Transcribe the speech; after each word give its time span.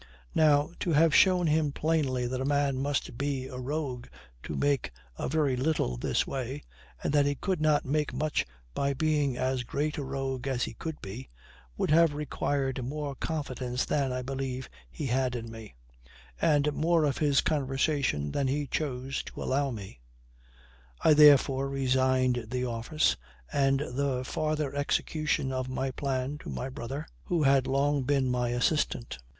Now, 0.33 0.71
to 0.79 0.93
have 0.93 1.13
shown 1.13 1.45
him 1.45 1.71
plainly 1.71 2.25
that 2.25 2.41
a 2.41 2.43
man 2.43 2.79
must 2.79 3.19
be 3.19 3.45
a 3.45 3.57
rogue 3.59 4.07
to 4.41 4.55
make 4.55 4.89
a 5.15 5.29
very 5.29 5.55
little 5.55 5.95
this 5.95 6.25
way, 6.25 6.63
and 7.03 7.13
that 7.13 7.27
he 7.27 7.35
could 7.35 7.61
not 7.61 7.85
make 7.85 8.11
much 8.11 8.47
by 8.73 8.95
being 8.95 9.37
as 9.37 9.61
great 9.63 9.99
a 9.99 10.03
rogue 10.03 10.47
as 10.47 10.63
he 10.63 10.73
could 10.73 10.99
be, 11.03 11.29
would 11.77 11.91
have 11.91 12.15
required 12.15 12.83
more 12.83 13.13
confidence 13.13 13.85
than, 13.85 14.11
I 14.11 14.23
believe, 14.23 14.71
he 14.89 15.05
had 15.05 15.35
in 15.35 15.51
me, 15.51 15.75
and 16.41 16.73
more 16.73 17.03
of 17.03 17.19
his 17.19 17.41
conversation 17.41 18.31
than 18.31 18.47
he 18.47 18.65
chose 18.65 19.21
to 19.25 19.43
allow 19.43 19.69
me; 19.69 19.99
I 21.01 21.13
therefore 21.13 21.69
resigned 21.69 22.47
the 22.49 22.65
office 22.65 23.17
and 23.53 23.81
the 23.81 24.23
farther 24.25 24.73
execution 24.73 25.51
of 25.51 25.69
my 25.69 25.91
plan 25.91 26.39
to 26.39 26.49
my 26.49 26.69
brother, 26.69 27.05
who 27.25 27.43
had 27.43 27.67
long 27.67 28.01
been 28.01 28.31
my 28.31 28.49
assistant. 28.49 29.19